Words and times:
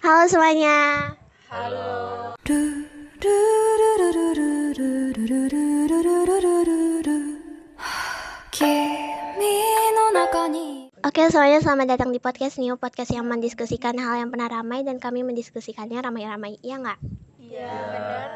Halo 0.00 0.24
semuanya. 0.24 0.76
Oke 11.04 11.28
semuanya 11.28 11.60
selamat 11.60 11.86
datang 11.92 12.08
di 12.08 12.24
podcast 12.24 12.56
New 12.56 12.80
Podcast 12.80 13.12
yang 13.12 13.28
mendiskusikan 13.28 14.00
hal 14.00 14.16
yang 14.16 14.32
pernah 14.32 14.48
ramai 14.48 14.80
dan 14.88 14.96
kami 14.96 15.20
mendiskusikannya 15.20 16.00
ramai-ramai 16.00 16.56
Iya 16.64 16.80
nggak? 16.80 16.98
Iya, 17.36 17.68
benar. 17.68 18.28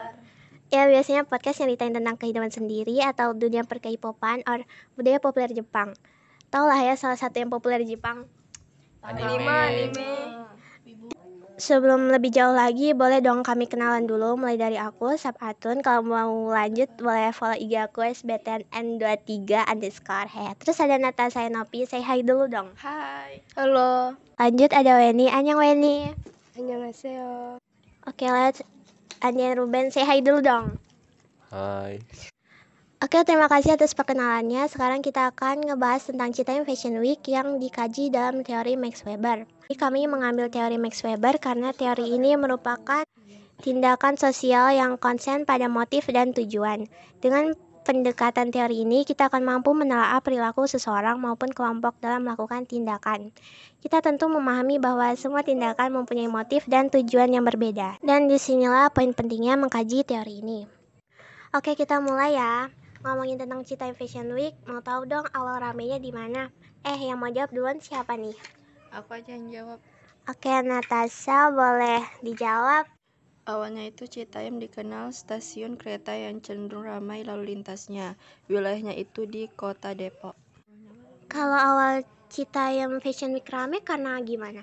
Ya 0.69 0.85
biasanya 0.93 1.25
podcast 1.25 1.65
yang 1.65 1.73
ditanya 1.73 2.05
tentang 2.05 2.21
kehidupan 2.21 2.53
sendiri 2.53 3.01
atau 3.01 3.33
dunia 3.33 3.65
perkaipopan 3.65 4.45
or 4.45 4.69
budaya 4.93 5.17
populer 5.25 5.49
Jepang 5.57 5.97
Tau 6.53 6.69
lah 6.69 6.85
ya 6.85 7.01
salah 7.01 7.17
satu 7.17 7.41
yang 7.41 7.49
populer 7.49 7.81
di 7.81 7.97
Jepang 7.97 8.29
Anime, 9.01 9.49
anime. 9.49 10.11
Sebelum 11.61 12.09
lebih 12.09 12.33
jauh 12.33 12.57
lagi, 12.57 12.97
boleh 12.97 13.21
dong 13.21 13.45
kami 13.45 13.69
kenalan 13.69 14.09
dulu 14.09 14.33
mulai 14.41 14.57
dari 14.57 14.81
aku, 14.81 15.21
Sabatun. 15.21 15.85
Kalau 15.85 16.01
mau 16.01 16.33
lanjut, 16.49 16.89
boleh 16.97 17.37
follow 17.37 17.53
IG 17.53 17.77
aku 17.85 18.01
SBTN23 18.01 19.69
underscore 19.69 20.25
head. 20.25 20.57
Terus 20.57 20.81
ada 20.81 20.97
Natasha 20.97 21.45
Nopi, 21.53 21.85
say 21.85 22.01
hi 22.01 22.25
dulu 22.25 22.49
dong. 22.49 22.73
Hai. 22.81 23.45
Halo. 23.61 24.17
Lanjut 24.41 24.73
ada 24.73 24.97
Weni, 24.97 25.29
Anyang 25.29 25.61
Weni. 25.61 26.17
Annyeonghaseyo. 26.57 27.61
Oke, 28.09 28.25
let's 28.25 28.65
Anjan 29.21 29.61
Ruben, 29.61 29.93
say 29.93 30.09
hi 30.09 30.25
dulu 30.25 30.41
dong. 30.41 30.81
Hai. 31.53 32.01
Oke, 33.01 33.17
terima 33.25 33.49
kasih 33.49 33.81
atas 33.81 33.97
perkenalannya. 33.97 34.69
Sekarang 34.69 35.01
kita 35.01 35.33
akan 35.33 35.73
ngebahas 35.73 36.13
tentang 36.13 36.37
Citaim 36.37 36.69
Fashion 36.69 37.01
Week 37.01 37.25
yang 37.25 37.57
dikaji 37.57 38.13
dalam 38.13 38.45
teori 38.45 38.77
Max 38.77 39.09
Weber. 39.09 39.49
Kami 39.73 40.05
mengambil 40.05 40.53
teori 40.53 40.77
Max 40.77 41.01
Weber 41.01 41.41
karena 41.41 41.73
teori 41.73 42.13
ini 42.13 42.37
merupakan 42.37 43.01
tindakan 43.65 44.21
sosial 44.21 44.77
yang 44.77 45.01
konsen 45.01 45.49
pada 45.49 45.65
motif 45.73 46.13
dan 46.13 46.37
tujuan. 46.37 46.93
Dengan 47.25 47.57
pendekatan 47.89 48.53
teori 48.53 48.85
ini, 48.85 49.09
kita 49.09 49.33
akan 49.33 49.49
mampu 49.49 49.73
menelaah 49.73 50.21
perilaku 50.21 50.69
seseorang 50.69 51.17
maupun 51.25 51.57
kelompok 51.57 51.97
dalam 52.05 52.29
melakukan 52.29 52.69
tindakan. 52.69 53.33
Kita 53.81 54.05
tentu 54.05 54.29
memahami 54.29 54.77
bahwa 54.77 55.09
semua 55.17 55.41
tindakan 55.41 56.05
mempunyai 56.05 56.29
motif 56.29 56.69
dan 56.69 56.93
tujuan 56.93 57.33
yang 57.33 57.49
berbeda. 57.49 57.97
Dan 58.05 58.29
di 58.29 58.37
sinilah 58.37 58.93
poin 58.93 59.17
pentingnya 59.17 59.57
mengkaji 59.57 60.05
teori 60.05 60.45
ini. 60.45 60.69
Oke, 61.57 61.73
kita 61.81 61.97
mulai 62.05 62.37
ya. 62.37 62.69
Ngomongin 63.01 63.41
tentang 63.41 63.65
Citaim 63.65 63.97
Fashion 63.97 64.29
Week, 64.37 64.53
mau 64.69 64.85
tahu 64.85 65.09
dong 65.09 65.25
awal 65.33 65.57
ramenya 65.57 65.97
di 65.97 66.13
mana? 66.13 66.53
Eh, 66.85 67.01
yang 67.01 67.17
mau 67.17 67.33
jawab 67.33 67.49
duluan 67.49 67.81
siapa 67.81 68.13
nih? 68.13 68.37
Aku 68.93 69.17
aja 69.17 69.33
yang 69.33 69.49
jawab. 69.49 69.81
Oke, 70.29 70.53
Natasha 70.61 71.49
boleh 71.49 72.05
dijawab. 72.21 72.85
Awalnya 73.49 73.89
itu 73.89 74.05
Citayam 74.05 74.61
dikenal 74.61 75.17
stasiun 75.17 75.81
kereta 75.81 76.13
yang 76.13 76.45
cenderung 76.45 76.85
ramai 76.85 77.25
lalu 77.25 77.57
lintasnya. 77.57 78.21
Wilayahnya 78.53 78.93
itu 78.93 79.25
di 79.25 79.49
kota 79.49 79.97
Depok. 79.97 80.37
Kalau 81.33 81.57
awal 81.57 82.05
Citayam 82.29 83.01
Fashion 83.01 83.33
Week 83.33 83.49
rame 83.49 83.81
karena 83.81 84.21
gimana? 84.21 84.61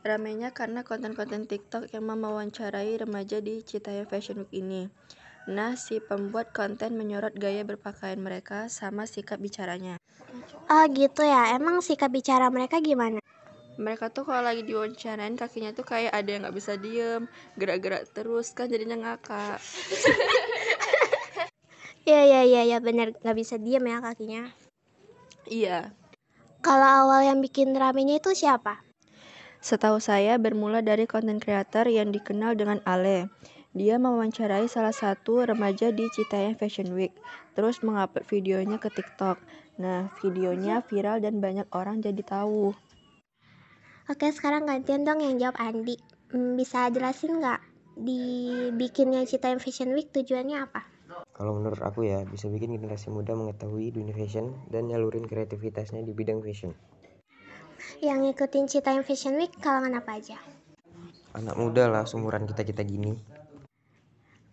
Ramainya 0.00 0.56
karena 0.56 0.88
konten-konten 0.88 1.44
TikTok 1.44 1.92
yang 1.92 2.08
mewawancarai 2.08 2.96
remaja 2.96 3.44
di 3.44 3.60
Citayam 3.60 4.08
Fashion 4.08 4.48
Week 4.48 4.56
ini. 4.56 4.88
Nah, 5.48 5.80
si 5.80 5.96
pembuat 5.96 6.52
konten 6.52 7.00
menyorot 7.00 7.32
gaya 7.32 7.64
berpakaian 7.64 8.20
mereka 8.20 8.68
sama 8.68 9.08
sikap 9.08 9.40
bicaranya. 9.40 9.96
Oh 10.68 10.84
gitu 10.92 11.24
ya, 11.24 11.56
emang 11.56 11.80
sikap 11.80 12.12
bicara 12.12 12.52
mereka 12.52 12.84
gimana? 12.84 13.16
Mereka 13.80 14.12
tuh 14.12 14.28
kalau 14.28 14.44
lagi 14.44 14.60
diwawancarain 14.68 15.40
kakinya 15.40 15.72
tuh 15.72 15.88
kayak 15.88 16.12
ada 16.12 16.28
yang 16.28 16.44
nggak 16.44 16.56
bisa 16.58 16.76
diem, 16.76 17.24
gerak-gerak 17.56 18.04
terus 18.12 18.52
kan 18.52 18.68
jadinya 18.68 18.96
ngakak. 19.00 19.56
Iya 22.08 22.24
iya 22.24 22.40
iya 22.48 22.62
ya, 22.64 22.78
bener 22.80 23.12
nggak 23.20 23.36
bisa 23.36 23.60
diem 23.60 23.84
ya 23.84 24.00
kakinya. 24.00 24.48
Iya, 25.44 25.92
Kalau 26.64 26.88
awal 27.04 27.28
yang 27.28 27.44
bikin 27.44 27.76
ramenya 27.76 28.16
itu 28.16 28.32
siapa? 28.32 28.80
Setahu 29.60 30.00
saya 30.00 30.40
bermula 30.40 30.80
dari 30.80 31.04
konten 31.04 31.36
creator 31.36 31.84
yang 31.84 32.08
dikenal 32.08 32.56
dengan 32.56 32.80
Ale. 32.88 33.28
Dia 33.76 34.00
mewawancarai 34.00 34.64
salah 34.64 34.96
satu 34.96 35.44
remaja 35.44 35.92
di 35.92 36.08
Citayam 36.08 36.56
Fashion 36.56 36.88
Week, 36.96 37.12
terus 37.52 37.84
mengupload 37.84 38.24
videonya 38.24 38.80
ke 38.80 38.88
TikTok. 38.88 39.36
Nah, 39.76 40.08
videonya 40.24 40.80
viral 40.80 41.20
dan 41.20 41.44
banyak 41.44 41.68
orang 41.76 42.00
jadi 42.00 42.24
tahu. 42.24 42.72
Oke, 44.08 44.32
sekarang 44.32 44.64
gantian 44.64 45.04
dong 45.04 45.20
yang 45.20 45.36
jawab 45.36 45.60
Andi. 45.60 46.00
Hmm, 46.32 46.56
bisa 46.56 46.88
jelasin 46.88 47.44
nggak 47.44 47.60
dibikinnya 47.92 49.28
Citayam 49.28 49.60
Fashion 49.60 49.92
Week 49.92 50.08
tujuannya 50.08 50.64
apa? 50.64 50.88
Kalau 51.36 51.54
menurut 51.54 51.80
aku 51.84 52.08
ya, 52.08 52.24
bisa 52.24 52.48
bikin 52.48 52.72
generasi 52.74 53.12
muda 53.12 53.36
mengetahui 53.36 53.94
dunia 53.94 54.12
fashion 54.12 54.58
dan 54.68 54.90
nyalurin 54.90 55.24
kreativitasnya 55.24 56.02
di 56.02 56.12
bidang 56.12 56.42
fashion. 56.42 56.74
Yang 58.02 58.18
ngikutin 58.32 58.64
Citayam 58.66 59.04
Fashion 59.06 59.38
Week 59.38 59.54
kalangan 59.62 60.02
apa 60.02 60.18
aja? 60.18 60.36
Anak 61.38 61.54
muda 61.54 61.86
lah, 61.86 62.04
seumuran 62.04 62.48
kita-kita 62.50 62.82
gini. 62.82 63.37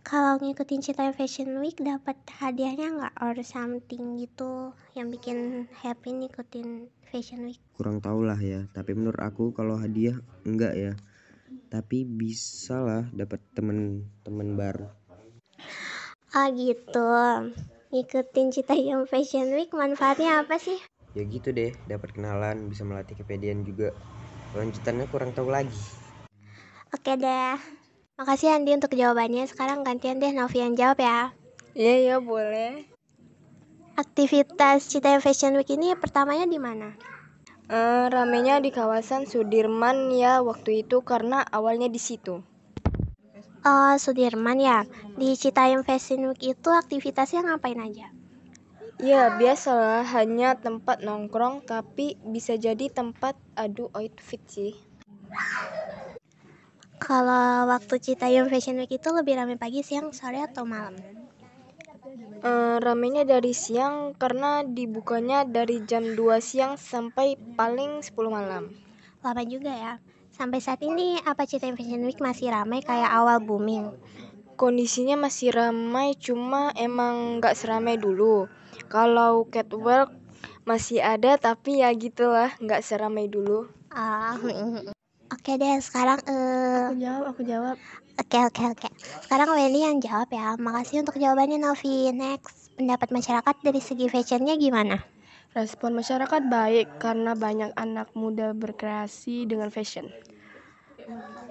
Kalau 0.06 0.38
ngikutin 0.38 0.86
Citayam 0.86 1.18
Fashion 1.18 1.58
Week 1.66 1.74
dapat 1.82 2.14
hadiahnya 2.38 2.94
nggak 2.94 3.14
or 3.26 3.34
something 3.42 4.22
gitu 4.22 4.70
yang 4.94 5.10
bikin 5.10 5.66
happy 5.82 6.14
ngikutin 6.14 6.94
Fashion 7.10 7.42
Week? 7.50 7.58
Kurang 7.74 8.06
tahu 8.06 8.22
lah 8.22 8.38
ya, 8.38 8.70
tapi 8.70 8.94
menurut 8.94 9.18
aku 9.18 9.50
kalau 9.58 9.82
hadiah 9.82 10.14
enggak 10.46 10.78
ya. 10.78 10.94
Tapi 11.74 12.06
bisa 12.06 12.86
lah 12.86 13.10
dapat 13.18 13.42
temen-temen 13.58 14.54
baru. 14.54 14.86
Ah 16.38 16.54
gitu. 16.54 17.10
Ngikutin 17.90 18.54
Citayam 18.54 19.10
Fashion 19.10 19.58
Week 19.58 19.74
manfaatnya 19.74 20.46
apa 20.46 20.62
sih? 20.62 20.78
Ya 21.18 21.26
gitu 21.26 21.50
deh, 21.50 21.74
dapat 21.90 22.14
kenalan, 22.14 22.70
bisa 22.70 22.86
melatih 22.86 23.18
kepedean 23.18 23.66
juga. 23.66 23.90
Lanjutannya 24.54 25.10
kurang 25.10 25.34
tahu 25.34 25.50
lagi. 25.50 25.82
Oke 26.94 27.18
deh. 27.18 27.58
Makasih 28.16 28.56
Andi 28.56 28.72
untuk 28.72 28.96
jawabannya. 28.96 29.44
Sekarang 29.44 29.84
gantian 29.84 30.24
deh 30.24 30.32
Novi 30.32 30.64
yang 30.64 30.72
jawab 30.80 31.04
ya. 31.04 31.36
Iya, 31.76 31.96
iya 32.00 32.18
boleh. 32.24 32.88
Aktivitas 34.00 34.88
Citayam 34.88 35.20
Fashion 35.20 35.52
Week 35.60 35.68
ini 35.76 36.00
pertamanya 36.00 36.48
di 36.48 36.56
mana? 36.56 36.96
Eh, 37.68 38.06
ramenya 38.08 38.64
di 38.64 38.72
kawasan 38.72 39.28
Sudirman 39.28 40.16
ya 40.16 40.40
waktu 40.40 40.88
itu 40.88 41.04
karena 41.04 41.44
awalnya 41.44 41.92
di 41.92 42.00
situ. 42.00 42.40
Oh, 43.68 43.94
Sudirman 44.00 44.64
ya. 44.64 44.88
Di 45.20 45.36
Citayam 45.36 45.84
Fashion 45.84 46.32
Week 46.32 46.40
itu 46.56 46.70
aktivitasnya 46.72 47.44
ngapain 47.44 47.84
aja? 47.84 48.16
Ya, 48.96 49.36
biasalah 49.36 50.08
hanya 50.16 50.56
tempat 50.56 51.04
nongkrong 51.04 51.68
tapi 51.68 52.16
bisa 52.24 52.56
jadi 52.56 52.88
tempat 52.88 53.36
adu 53.60 53.92
outfit 53.92 54.40
sih. 54.48 54.72
Kalau 56.96 57.68
waktu 57.68 57.96
Citayam 58.00 58.48
Fashion 58.48 58.80
Week 58.80 58.92
itu 58.92 59.10
lebih 59.12 59.36
ramai 59.36 59.60
pagi, 59.60 59.84
siang, 59.84 60.16
sore, 60.16 60.40
atau 60.40 60.64
malam? 60.64 60.96
Eh, 62.46 62.78
ramenya 62.78 63.26
dari 63.26 63.58
siang 63.58 64.14
karena 64.14 64.62
dibukanya 64.62 65.44
dari 65.44 65.82
jam 65.84 66.14
2 66.14 66.38
siang 66.38 66.78
sampai 66.78 67.36
paling 67.58 68.06
10 68.06 68.30
malam. 68.30 68.70
Lama 69.26 69.44
juga 69.44 69.74
ya. 69.74 69.94
Sampai 70.30 70.60
saat 70.62 70.84
ini 70.86 71.18
apa 71.26 71.48
Citayam 71.50 71.74
Fashion 71.74 72.06
Week 72.06 72.20
masih 72.22 72.54
ramai 72.54 72.86
kayak 72.86 73.10
awal 73.10 73.42
booming? 73.42 73.90
Kondisinya 74.56 75.20
masih 75.20 75.52
ramai 75.52 76.16
cuma 76.16 76.72
emang 76.80 77.42
nggak 77.42 77.58
seramai 77.58 78.00
dulu. 78.00 78.48
Kalau 78.88 79.48
catwalk 79.52 80.14
masih 80.64 81.04
ada 81.04 81.36
tapi 81.42 81.84
ya 81.84 81.90
gitulah 81.98 82.54
nggak 82.62 82.84
seramai 82.86 83.26
dulu. 83.28 83.68
Ah, 83.92 84.38
oke 85.34 85.52
deh. 85.62 85.76
Sekarang 85.88 86.20
eh, 86.30 86.86
jawab, 87.04 87.24
aku 87.32 87.42
jawab. 87.46 87.78
oke 88.22 88.38
oke 88.50 88.64
oke. 88.74 88.88
Sekarang 89.24 89.50
Wendy 89.56 89.80
yang 89.86 89.98
jawab 90.04 90.30
ya. 90.32 90.56
Makasih 90.66 91.04
untuk 91.04 91.16
jawabannya 91.24 91.58
Novi. 91.62 92.12
Next, 92.14 92.72
pendapat 92.78 93.10
masyarakat 93.18 93.56
dari 93.66 93.82
segi 93.82 94.06
fashionnya 94.14 94.56
gimana? 94.60 94.96
Respon 95.58 95.92
masyarakat 96.00 96.42
baik 96.56 96.88
karena 97.04 97.32
banyak 97.46 97.72
anak 97.86 98.08
muda 98.22 98.48
berkreasi 98.54 99.36
dengan 99.50 99.70
fashion. 99.76 100.08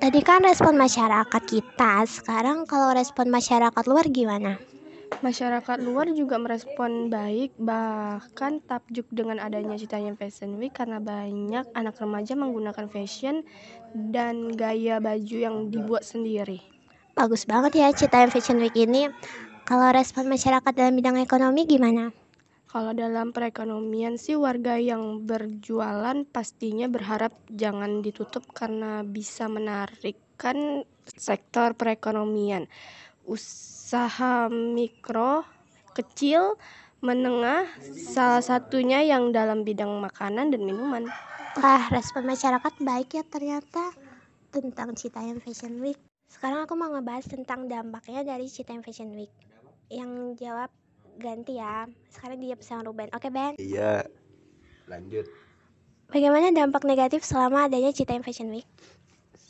Tadi 0.02 0.20
kan 0.28 0.40
respon 0.44 0.74
masyarakat 0.84 1.42
kita. 1.52 1.92
Sekarang 2.16 2.58
kalau 2.70 2.90
respon 3.00 3.26
masyarakat 3.36 3.84
luar 3.90 4.06
gimana? 4.18 4.52
Masyarakat 5.24 5.80
luar 5.80 6.12
juga 6.12 6.36
merespon 6.36 7.08
baik, 7.08 7.56
bahkan 7.56 8.60
takjub 8.60 9.08
dengan 9.08 9.40
adanya 9.40 9.80
Citayam 9.80 10.20
Fashion 10.20 10.60
Week 10.60 10.76
karena 10.76 11.00
banyak 11.00 11.64
anak 11.72 11.96
remaja 11.96 12.36
menggunakan 12.36 12.92
fashion 12.92 13.40
dan 13.96 14.52
gaya 14.52 15.00
baju 15.00 15.36
yang 15.40 15.72
dibuat 15.72 16.04
sendiri. 16.04 16.60
Bagus 17.16 17.48
banget 17.48 17.72
ya 17.80 17.88
Citayam 17.96 18.28
Fashion 18.28 18.60
Week 18.60 18.76
ini. 18.76 19.08
Kalau 19.64 19.96
respon 19.96 20.28
masyarakat 20.28 20.76
dalam 20.76 20.92
bidang 20.92 21.16
ekonomi 21.16 21.64
gimana? 21.64 22.12
Kalau 22.68 22.92
dalam 22.92 23.32
perekonomian 23.32 24.20
sih 24.20 24.36
warga 24.36 24.76
yang 24.76 25.24
berjualan 25.24 26.28
pastinya 26.28 26.84
berharap 26.84 27.32
jangan 27.48 28.04
ditutup 28.04 28.44
karena 28.52 29.00
bisa 29.00 29.48
menarikkan 29.48 30.84
sektor 31.08 31.72
perekonomian. 31.72 32.68
Usaha 33.94 34.50
mikro, 34.50 35.46
kecil, 35.94 36.58
menengah, 36.98 37.62
salah 37.94 38.42
satunya 38.42 39.06
yang 39.06 39.30
dalam 39.30 39.62
bidang 39.62 40.02
makanan 40.02 40.50
dan 40.50 40.66
minuman. 40.66 41.06
Wah, 41.62 41.86
respon 41.94 42.26
masyarakat 42.26 42.74
baik 42.82 43.14
ya 43.14 43.22
ternyata 43.22 43.94
tentang 44.50 44.98
Citayam 44.98 45.38
Fashion 45.38 45.78
Week. 45.78 45.94
Sekarang 46.26 46.66
aku 46.66 46.74
mau 46.74 46.90
ngebahas 46.90 47.22
tentang 47.22 47.70
dampaknya 47.70 48.26
dari 48.26 48.50
Citayam 48.50 48.82
Fashion 48.82 49.14
Week. 49.14 49.30
Yang 49.86 50.42
jawab 50.42 50.74
ganti 51.22 51.62
ya. 51.62 51.86
Sekarang 52.10 52.42
dia 52.42 52.58
sama 52.66 52.82
Ruben. 52.82 53.14
Oke, 53.14 53.30
Ben. 53.30 53.54
Iya. 53.62 54.10
Lanjut. 54.90 55.30
Bagaimana 56.10 56.50
dampak 56.50 56.82
negatif 56.82 57.22
selama 57.22 57.70
adanya 57.70 57.94
Citayam 57.94 58.26
Fashion 58.26 58.50
Week? 58.50 58.66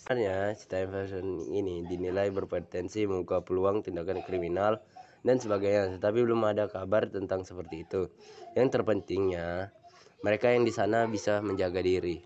Sebenarnya 0.04 0.52
Citayam 0.52 0.92
Fashion 0.92 1.48
ini 1.48 1.80
dinilai 1.80 2.28
berpotensi 2.28 3.08
membuka 3.08 3.40
peluang 3.40 3.80
tindakan 3.80 4.20
kriminal 4.20 4.76
dan 5.24 5.40
sebagainya, 5.40 5.96
tetapi 5.96 6.20
belum 6.20 6.44
ada 6.44 6.68
kabar 6.68 7.08
tentang 7.08 7.40
seperti 7.40 7.88
itu. 7.88 8.12
Yang 8.52 8.68
terpentingnya, 8.76 9.72
mereka 10.20 10.52
yang 10.52 10.68
di 10.68 10.76
sana 10.76 11.08
bisa 11.08 11.40
menjaga 11.40 11.80
diri. 11.80 12.20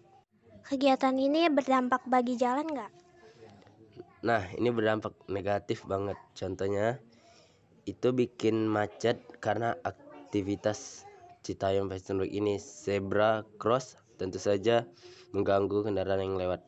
Kegiatan 0.67 1.15
ini 1.23 1.47
berdampak 1.47 2.03
bagi 2.11 2.35
jalan 2.35 2.67
nggak? 2.67 2.93
Nah, 4.27 4.43
ini 4.59 4.75
berdampak 4.75 5.15
negatif 5.31 5.87
banget. 5.87 6.19
Contohnya, 6.35 6.99
itu 7.87 8.11
bikin 8.11 8.67
macet 8.67 9.23
karena 9.39 9.79
aktivitas 9.87 11.07
Citayam 11.47 11.87
Fashion 11.87 12.19
Week 12.27 12.35
ini 12.35 12.59
zebra 12.59 13.47
cross 13.63 13.95
tentu 14.19 14.43
saja 14.43 14.83
mengganggu 15.31 15.87
kendaraan 15.87 16.27
yang 16.27 16.35
lewat. 16.35 16.68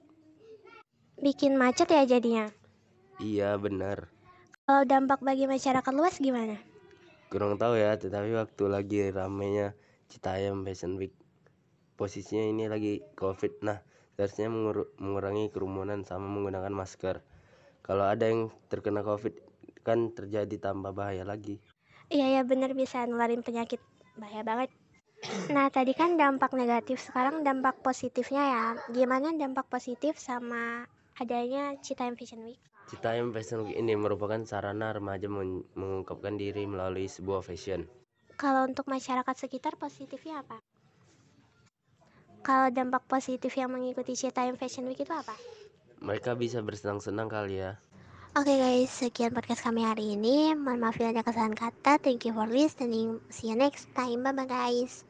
Bikin 1.21 1.61
macet 1.61 1.93
ya 1.93 2.09
jadinya. 2.09 2.49
Iya, 3.21 3.61
benar. 3.61 4.09
Kalau 4.65 4.89
dampak 4.89 5.21
bagi 5.21 5.45
masyarakat 5.45 5.93
luas 5.93 6.17
gimana? 6.17 6.57
Kurang 7.29 7.61
tahu 7.61 7.77
ya, 7.77 7.93
tetapi 8.01 8.33
waktu 8.33 8.65
lagi 8.73 9.13
ramenya 9.13 9.77
Citayam 10.09 10.65
Fashion 10.65 10.97
Week, 10.97 11.13
posisinya 12.01 12.49
ini 12.49 12.65
lagi 12.73 13.05
COVID. 13.21 13.61
Nah, 13.61 13.85
seharusnya 14.17 14.49
mengur- 14.49 14.91
mengurangi 14.97 15.53
kerumunan 15.53 16.03
sama 16.09 16.25
menggunakan 16.25 16.73
masker. 16.73 17.21
Kalau 17.85 18.09
ada 18.09 18.25
yang 18.25 18.49
terkena 18.73 19.05
COVID, 19.05 19.37
kan 19.85 20.17
terjadi 20.17 20.57
tambah 20.57 20.97
bahaya 20.97 21.25
lagi. 21.29 21.61
Iya 22.11 22.41
ya 22.41 22.43
bener 22.43 22.75
bisa 22.75 23.07
nularin 23.07 23.45
penyakit 23.45 23.79
bahaya 24.19 24.43
banget. 24.43 24.73
Nah 25.53 25.69
tadi 25.69 25.93
kan 25.93 26.17
dampak 26.17 26.57
negatif, 26.57 26.99
sekarang 26.99 27.45
dampak 27.45 27.85
positifnya 27.85 28.43
ya. 28.43 28.65
Gimana 28.91 29.31
dampak 29.37 29.69
positif 29.69 30.17
sama 30.19 30.89
adanya 31.21 31.77
Citayam 31.85 32.17
Fashion 32.17 32.41
Week? 32.49 32.57
Citayam 32.89 33.31
Fashion 33.37 33.69
Week 33.69 33.77
ini 33.77 33.93
merupakan 33.95 34.41
sarana 34.49 34.91
remaja 34.97 35.29
men- 35.29 35.69
mengungkapkan 35.77 36.41
diri 36.41 36.65
melalui 36.65 37.07
sebuah 37.07 37.45
fashion. 37.45 37.85
Kalau 38.41 38.65
untuk 38.65 38.89
masyarakat 38.89 39.37
sekitar 39.37 39.77
positifnya 39.77 40.41
apa? 40.41 40.57
Kalau 42.41 42.73
dampak 42.73 43.05
positif 43.05 43.53
yang 43.61 43.69
mengikuti 43.69 44.17
Citayam 44.17 44.57
Fashion 44.57 44.89
Week 44.89 44.97
itu 44.97 45.13
apa? 45.13 45.37
Mereka 46.01 46.33
bisa 46.41 46.65
bersenang-senang 46.65 47.29
kali 47.29 47.61
ya. 47.61 47.77
Oke 48.33 48.57
guys, 48.57 48.89
sekian 48.89 49.37
podcast 49.37 49.61
kami 49.61 49.85
hari 49.85 50.17
ini. 50.17 50.57
Mohon 50.57 50.89
maaf 50.89 50.97
bila 50.97 51.13
ada 51.13 51.27
kesalahan 51.27 51.53
kata. 51.53 52.01
Thank 52.01 52.25
you 52.25 52.33
for 52.33 52.49
listening. 52.49 53.21
See 53.29 53.53
you 53.53 53.59
next 53.61 53.93
time. 53.93 54.25
Bye 54.25 54.33
bye 54.33 54.49
guys. 54.49 55.05